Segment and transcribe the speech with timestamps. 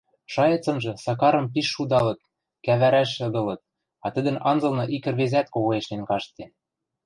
[0.33, 2.19] Шайыцынжы Сакарым пиш шудалыт,
[2.65, 3.61] кӓвӓрӓш ыдылыт,
[4.05, 6.45] а тӹдӹн анзылны ик ӹрвезӓт когоэшнен каштде.